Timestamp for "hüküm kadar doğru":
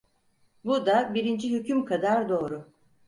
1.59-2.65